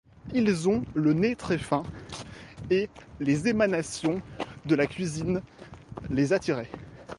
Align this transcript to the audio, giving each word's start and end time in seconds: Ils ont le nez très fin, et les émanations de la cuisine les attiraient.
Ils 0.33 0.67
ont 0.67 0.83
le 0.95 1.13
nez 1.13 1.35
très 1.35 1.59
fin, 1.59 1.83
et 2.71 2.89
les 3.19 3.47
émanations 3.47 4.19
de 4.65 4.73
la 4.73 4.87
cuisine 4.87 5.43
les 6.09 6.33
attiraient. 6.33 6.71